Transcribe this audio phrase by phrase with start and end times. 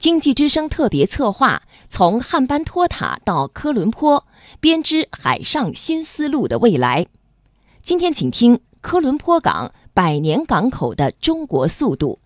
[0.00, 4.26] 经济之声特别策划，从汉班托塔到科伦坡，
[4.58, 7.06] 编织海上新丝路的未来。
[7.82, 12.18] 今天，请听科伦坡港百年港口的中国速度。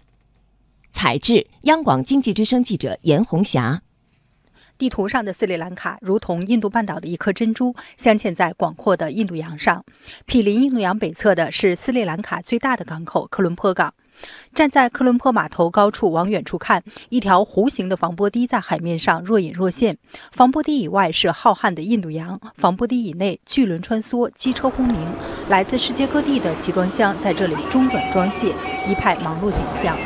[0.93, 3.83] 采制：央广经济之声记者严红霞。
[4.79, 9.85] 地图上的斯里兰卡如同印度半岛的一颗珍珠，镶嵌在广阔的印度洋上。
[10.27, 13.95] 毗邻印度洋北侧的是斯里兰卡最大的港口科伦坡港。
[14.55, 19.97] 站在科伦坡码头高处往远处看，一条弧形的防波堤在海面上若隐若现。
[20.33, 24.97] 防波堤以外是浩瀚的印度洋，防波堤以内巨轮穿梭，机车轰鸣，
[25.49, 28.55] 来自世界各地的集装箱在这里中转装卸，
[28.89, 29.97] 一派忙碌景象。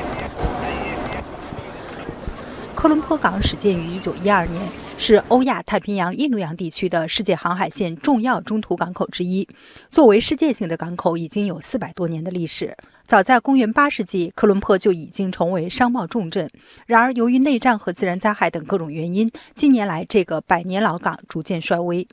[2.75, 4.69] 科伦坡港始建于1912年，
[5.01, 9.49] 是欧亚太平洋印度洋地区的世界航海线重要中途港口之一。
[9.91, 12.77] 作为世界性的港口，已经有四百多年的历史。
[13.05, 16.51] 早在公元八世纪，科伦坡就已经成为商贸重镇。
[16.87, 22.07] 然而，由于内战和自然灾害等各种原因，近年来这个百年老港逐渐衰微。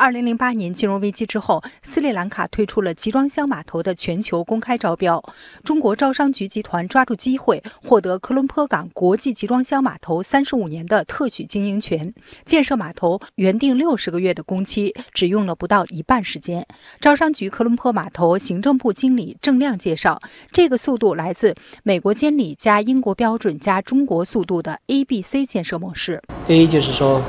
[0.00, 5.22] 二零零八年金融危机之后，斯里兰卡推出了集装箱码头的全球公开招标。
[5.62, 12.14] 中国招商局集团抓住机会，获得科伦坡港国际集装箱码头三十五年的特许经营权。
[12.46, 16.66] 建设码头原定六十个月的工期，只用了不到一半时间。
[16.98, 20.18] 招商局科伦坡码头行政部经理郑亮介绍，
[20.50, 26.22] 这个速度来自美国监理加英国标准加中国速度的 A B C 建设模式。
[26.48, 27.22] A 就是说。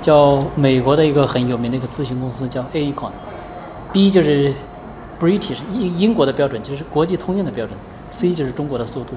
[0.00, 3.12] 叫美国的一个很有名的一个咨询公司叫 A 款
[3.92, 4.54] ，B 就是
[5.20, 7.78] British 英英国的标准，就是国际通用的标准
[8.10, 9.14] ，C 就是中国的速度。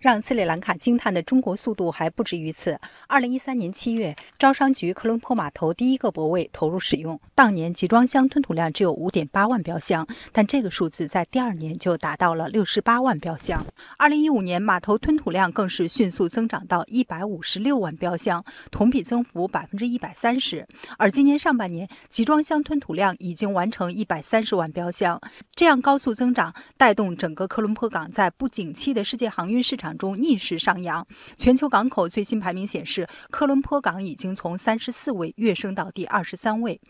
[0.00, 2.78] 让斯里兰卡惊叹的中国速度还不止于此。
[3.08, 13.66] 二零一三年七月，招商局科伦坡码头第一个泊位投入使用，当年集装箱吞吐量只有五点八万标箱，但这个数字在第二年就达到了六十八万标箱。
[13.96, 20.64] 二零一五年，码头吞吐量更是迅速增长到一百五十六万标箱，同比增幅百分之一百三十。
[20.96, 25.20] 而今年上半年，集装箱吞吐量已经完成一百三十万标箱。
[25.56, 29.88] 这样高速增长，带动整个科伦坡港在不景气的世界航运市场。
[29.98, 36.80] 中逆势上扬，全球港口最新排名显示，科伦坡港已经从三十四位跃升到第二十三位。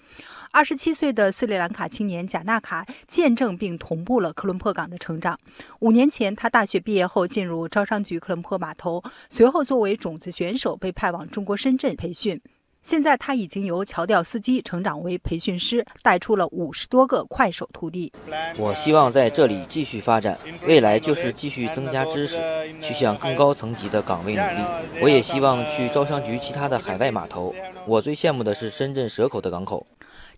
[0.52, 5.38] 二十七岁的斯里兰卡青年贾纳卡见证并同步了科伦坡港的成长。
[5.80, 12.40] 五年前，他大学毕业后进入招商局科伦坡码头，随后作为种子选手被派往中国深圳培训。
[12.82, 18.12] 现在他已经由桥吊司机成长为培训师，带出了五十多个快手徒弟。
[18.56, 22.38] 我希望在这里继续发展，未来就是继续增加知识，
[22.80, 24.64] 去向更高层级的岗位努力。
[25.02, 27.54] 我也希望去招商局其他的海外码头。
[27.86, 29.86] 我最羡慕的是深圳蛇口的港口。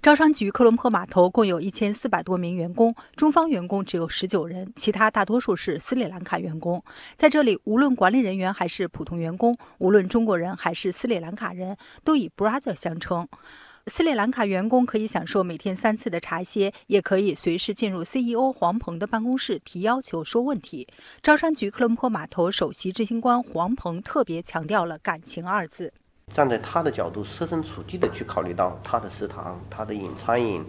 [0.03, 6.83] 招商局科伦坡码头共有一千四百多名员工，中方员工只有十九人，其他大多数是斯里兰卡员工。
[7.16, 13.28] 在这里，无论管理人员还是普通员工，无论中国人还是斯里兰卡人，都以 brother 相称。
[13.89, 20.89] 斯里兰卡员工可以享受每天三次的茶歇，也可以随时进入 CEO 黄鹏的办公室提要求、说问题。
[21.22, 25.93] 招商局科伦坡码头首席执行官黄鹏特别强调了“感情”二字。
[26.33, 30.65] 站在他的角度，设身处地的去考虑到他的食堂、他的饮餐饮、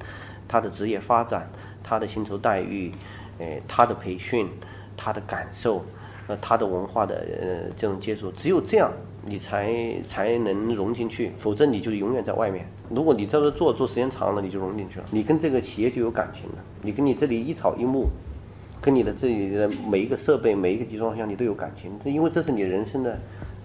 [0.47, 1.49] 他的职业发展、
[1.83, 2.91] 他的薪酬待遇、
[3.37, 4.49] 诶，他的培训、
[4.97, 5.85] 他的感受、
[6.27, 8.91] 呃，他的文化的呃这种接触，只有这样，
[9.23, 12.65] 你才才能融进去，否则你就永远在外面。
[12.89, 18.07] 如果你在这做做时间长了，你就融进去了，你跟这个企业就有感情了，你跟你这里一草一木，
[18.81, 23.17] 跟你的这里的每一个设备、每一个集装箱，你都有感情，这因为这是你人生的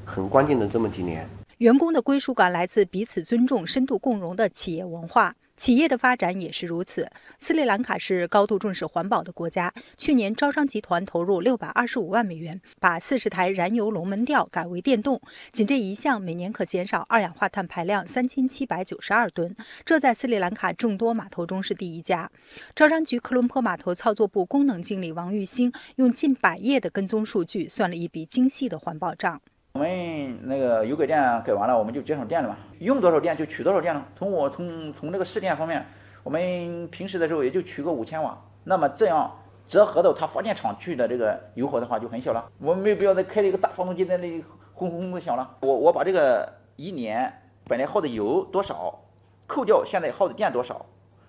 [0.04, 1.26] 很关键的这么几年。
[1.58, 5.34] 员工的归属感来自彼此尊重、深度共融的企业文化。
[5.56, 7.10] 企业的发展也是如此。
[7.38, 9.72] 斯里兰卡是高度重视环保的国家。
[9.96, 15.18] 去年，招商集团投入六百二十五万美元，把四十台燃油龙门吊改为电动。
[15.50, 22.30] 仅这一项，每年可减少二氧化碳排量三千七百九十二吨，这在斯里兰卡众多码头中是第一家。
[22.74, 29.40] 招商局科伦坡码头操作部功能经理王玉兴用近百页的跟踪数据，算了一笔精细的环保账。
[29.76, 34.02] 我们那个油改电改完了，我们就节省电了嘛，用多少电就取多少电了。
[34.16, 35.84] 从我从从那个试电方面，
[36.24, 39.30] 我们平时的时候也就取个五千瓦，那么这样
[39.68, 42.50] 折合到它发电厂去的这个油耗的话就很小了。
[42.58, 44.42] 我们没有必要再开一个大发动机在那里
[44.72, 45.58] 轰轰轰的响了。
[45.60, 47.30] 我我把这个一年
[47.68, 48.98] 本来耗的油多少，
[49.46, 50.86] 扣掉现在耗的电多少，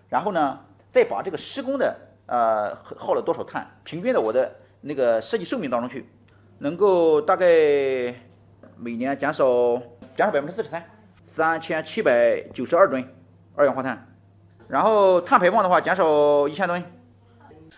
[0.08, 0.58] 然后呢
[0.88, 1.94] 再把这个施工的
[2.28, 6.08] 呃耗了多少碳，平均到我的那个设计寿命当中去，
[6.60, 8.16] 能够大概。
[8.80, 9.78] 每年减少
[10.16, 10.84] 减少百分之四十三，
[11.26, 13.04] 三千七百九十二吨
[13.56, 14.08] 二氧化碳，
[14.68, 16.84] 然后碳排放的话减少一千吨。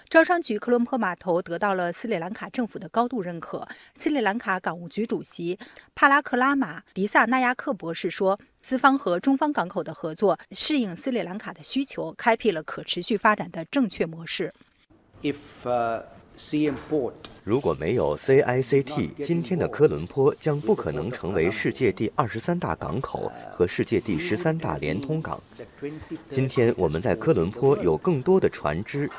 [0.10, 3.68] 招商局科伦坡码头得到了斯里兰卡政府的高度认可。
[3.94, 5.60] 斯里兰卡港务局主席
[5.94, 14.52] 帕拉克拉马迪萨纳亚克博士说：“资方和中方港口的合作适应斯里兰卡的需求，开辟了可持续发展的正确模式。”
[15.22, 15.36] If
[17.44, 25.42] 如果没有 CICT，今天的科伦坡将不可能成为世界第二十三大港口和世界第十三大连通港。
[26.30, 29.10] 今天我们在科伦坡有更多的船只，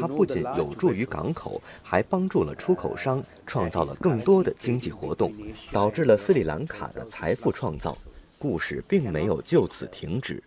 [0.00, 5.32] 它不仅有助于港口，还帮助了出口商，创造了更多的经济活动，
[5.70, 7.96] 导致了斯里兰卡的财富创造。
[8.38, 10.42] 故事并没有就此停止。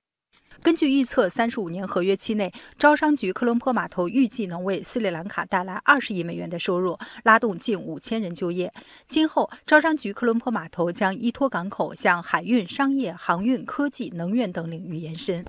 [0.62, 8.72] 根据预测，三十五年合约期内，招商局科伦坡码头预计能为斯里兰卡带来二十亿美元的收入，拉动近五千人就业。
[9.08, 15.46] 今后，招商局科伦坡码头将依托港口向海运、商业、航运、科技、能源等领域延伸。